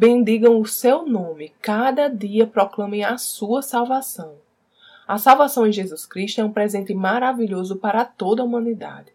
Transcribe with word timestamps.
bendigam 0.00 0.58
o 0.58 0.64
seu 0.64 1.04
nome, 1.04 1.52
cada 1.60 2.08
dia 2.08 2.46
proclamem 2.46 3.04
a 3.04 3.18
sua 3.18 3.60
salvação. 3.60 4.36
A 5.06 5.18
salvação 5.18 5.66
em 5.66 5.72
Jesus 5.72 6.06
Cristo 6.06 6.40
é 6.40 6.44
um 6.44 6.50
presente 6.50 6.94
maravilhoso 6.94 7.76
para 7.76 8.06
toda 8.06 8.40
a 8.40 8.44
humanidade. 8.46 9.12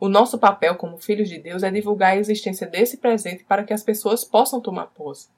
O 0.00 0.08
nosso 0.08 0.38
papel 0.38 0.76
como 0.76 0.96
filhos 0.96 1.28
de 1.28 1.38
Deus 1.38 1.62
é 1.62 1.70
divulgar 1.70 2.12
a 2.12 2.16
existência 2.16 2.66
desse 2.66 2.96
presente 2.96 3.44
para 3.44 3.62
que 3.62 3.74
as 3.74 3.82
pessoas 3.82 4.24
possam 4.24 4.58
tomar 4.58 4.86
posse. 4.86 5.28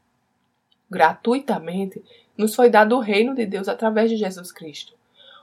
Gratuitamente 0.88 2.00
nos 2.38 2.54
foi 2.54 2.70
dado 2.70 2.94
o 2.94 3.00
reino 3.00 3.34
de 3.34 3.46
Deus 3.46 3.66
através 3.66 4.08
de 4.08 4.16
Jesus 4.16 4.52
Cristo. 4.52 4.92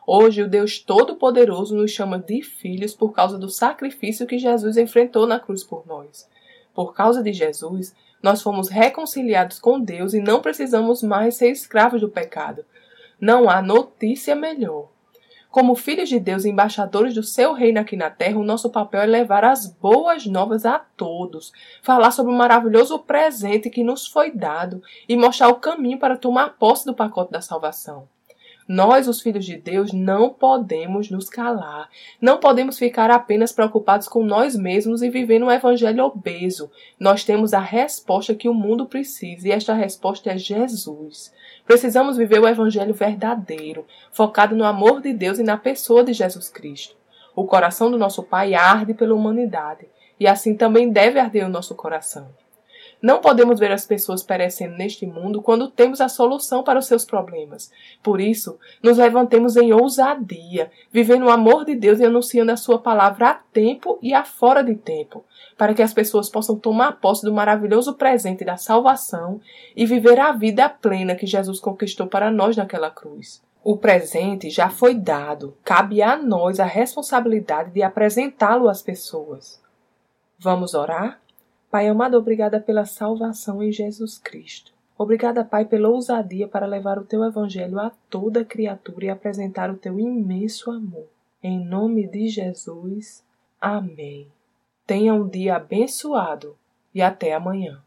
Hoje, 0.08 0.44
o 0.44 0.48
Deus 0.48 0.80
Todo-Poderoso 0.80 1.76
nos 1.76 1.92
chama 1.92 2.18
de 2.18 2.42
filhos 2.42 2.96
por 2.96 3.12
causa 3.12 3.38
do 3.38 3.50
sacrifício 3.50 4.26
que 4.26 4.40
Jesus 4.40 4.78
enfrentou 4.78 5.28
na 5.28 5.42
cruz 5.42 5.62
por 5.62 5.86
nós. 5.86 6.26
Por 6.74 6.94
causa 6.94 7.22
de 7.22 7.34
Jesus, 7.34 7.94
nós 8.22 8.42
fomos 8.42 8.70
reconciliados 8.70 9.60
com 9.60 9.80
Deus 9.80 10.14
e 10.14 10.22
não 10.22 10.42
precisamos 10.42 11.02
mais 11.02 11.36
ser 11.36 11.50
escravos 11.52 12.02
do 12.02 12.10
pecado. 12.10 12.64
Não 13.20 13.50
há 13.50 13.62
notícia 13.62 14.36
melhor. 14.36 14.90
Como 15.52 15.76
filhos 15.76 16.08
de 16.08 16.18
Deus 16.18 16.46
e 16.46 16.50
embaixadores 16.50 17.14
do 17.14 17.24
seu 17.24 17.52
reino 17.52 17.80
aqui 17.80 17.98
na 17.98 18.10
terra, 18.10 18.40
o 18.40 18.44
nosso 18.44 18.70
papel 18.70 19.02
é 19.02 19.06
levar 19.06 19.44
as 19.44 19.68
boas 19.68 20.26
novas 20.26 20.66
a 20.66 20.80
todos, 20.80 21.52
falar 21.84 22.12
sobre 22.12 22.32
o 22.32 22.38
maravilhoso 22.38 22.98
presente 23.00 23.70
que 23.70 23.84
nos 23.84 24.08
foi 24.08 24.32
dado 24.32 24.82
e 25.10 25.18
mostrar 25.18 25.50
o 25.50 25.56
caminho 25.56 26.00
para 26.00 26.16
tomar 26.16 26.58
posse 26.58 26.86
do 26.86 26.94
pacote 26.94 27.34
da 27.34 27.42
salvação. 27.42 28.08
Nós, 28.68 29.08
os 29.08 29.22
filhos 29.22 29.46
de 29.46 29.58
Deus, 29.58 29.92
não 29.92 30.30
podemos 30.30 31.10
nos 31.10 31.30
calar. 31.30 31.90
Não 32.22 32.40
podemos 32.40 32.78
ficar 32.78 33.12
apenas 33.12 33.52
preocupados 33.52 34.08
com 34.08 34.24
nós 34.24 34.56
mesmos 34.56 35.02
e 35.02 35.10
vivendo 35.10 35.46
um 35.46 35.52
evangelho 35.52 36.06
obeso. 36.06 36.72
Nós 37.00 37.24
temos 37.24 37.54
a 37.54 37.60
resposta 37.60 38.36
que 38.36 38.48
o 38.48 38.54
mundo 38.54 38.86
precisa 38.86 39.48
e 39.48 39.52
esta 39.52 39.74
resposta 39.74 40.32
é 40.32 40.38
Jesus. 40.38 41.34
Precisamos 41.66 42.18
viver 42.18 42.40
o 42.40 42.48
evangelho 42.48 42.94
verdadeiro, 42.94 43.86
focado 44.12 44.56
no 44.56 44.66
amor 44.66 45.02
de 45.02 45.14
Deus 45.14 45.40
e 45.40 45.44
na 45.44 45.58
pessoa 45.58 46.04
de 46.04 46.14
Jesus 46.14 46.50
Cristo. 46.50 46.96
O 47.36 47.46
coração 47.46 47.90
do 47.90 47.98
nosso 47.98 48.24
Pai 48.24 48.54
arde 48.54 48.94
pela 48.94 49.16
humanidade 49.16 49.88
e 50.20 50.28
assim 50.28 50.56
também 50.56 50.92
deve 50.92 51.20
arder 51.20 51.46
o 51.46 51.50
nosso 51.50 51.74
coração. 51.74 52.30
Não 53.02 53.20
podemos 53.20 53.60
ver 53.60 53.72
as 53.72 53.86
pessoas 53.86 54.22
perecendo 54.22 54.78
neste 54.78 55.08
mundo 55.08 55.42
quando 55.42 55.72
temos 55.72 56.00
a 56.00 56.08
solução 56.08 56.64
para 56.64 56.78
os 56.78 56.86
seus 56.86 57.04
problemas. 57.04 57.72
Por 58.04 58.22
isso, 58.22 58.60
nos 58.84 58.98
levantemos 58.98 59.58
em 59.58 59.74
ousadia, 59.74 60.72
vivendo 60.92 61.26
o 61.26 61.32
amor 61.32 61.66
de 61.66 61.76
Deus 61.76 62.00
e 62.00 62.06
anunciando 62.06 62.52
a 62.52 62.58
sua 62.58 62.78
palavra 62.78 63.30
a 63.30 63.34
tempo 63.34 63.98
e 64.04 64.14
a 64.14 64.24
fora 64.24 64.64
de 64.64 64.76
tempo, 64.76 65.26
para 65.58 65.74
que 65.74 65.82
as 65.82 65.94
pessoas 65.94 66.30
possam 66.30 66.60
tomar 66.60 67.00
posse 67.00 67.26
do 67.26 67.34
maravilhoso 67.34 67.96
presente 67.96 68.46
da 68.46 68.56
salvação 68.56 69.42
e 69.76 69.86
viver 69.86 70.20
a 70.20 70.32
vida 70.32 70.70
plena 70.70 71.16
que 71.16 71.26
Jesus 71.26 71.60
conquistou 71.60 72.06
para 72.06 72.30
nós 72.30 72.56
naquela 72.56 72.92
cruz. 72.92 73.42
O 73.64 73.78
presente 73.78 74.50
já 74.50 74.70
foi 74.70 74.96
dado, 74.96 75.56
cabe 75.64 76.02
a 76.02 76.16
nós 76.18 76.60
a 76.60 76.66
responsabilidade 76.66 77.72
de 77.72 77.82
apresentá-lo 77.82 78.70
às 78.70 78.82
pessoas. 78.82 79.62
Vamos 80.38 80.74
orar? 80.74 81.20
Pai 81.72 81.88
amado, 81.88 82.18
obrigada 82.18 82.60
pela 82.60 82.84
salvação 82.84 83.64
em 83.64 83.72
Jesus 83.72 84.18
Cristo. 84.18 84.74
Obrigada, 84.98 85.42
Pai, 85.46 85.64
pela 85.64 85.88
ousadia 85.88 86.46
para 86.46 86.66
levar 86.66 87.00
o 87.00 87.06
teu 87.06 87.24
evangelho 87.24 87.80
a 87.80 87.90
toda 88.10 88.44
criatura 88.44 89.06
e 89.06 89.10
apresentar 89.10 89.72
o 89.72 89.78
teu 89.78 89.98
imenso 89.98 90.70
amor. 90.70 91.08
Em 91.42 91.64
nome 91.64 92.06
de 92.06 92.28
Jesus. 92.28 93.24
Amém. 93.60 94.28
Tenha 94.86 95.14
um 95.14 95.26
dia 95.26 95.56
abençoado 95.56 96.58
e 96.94 97.02
até 97.02 97.34
amanhã. 97.34 97.80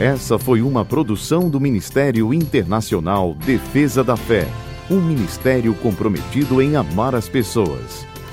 Essa 0.00 0.40
foi 0.40 0.60
uma 0.60 0.84
produção 0.84 1.48
do 1.48 1.60
Ministério 1.60 2.34
Internacional 2.34 3.32
Defesa 3.32 4.02
da 4.02 4.16
Fé, 4.16 4.48
um 4.90 5.00
ministério 5.00 5.72
comprometido 5.76 6.60
em 6.60 6.74
amar 6.74 7.14
as 7.14 7.28
pessoas 7.28 8.12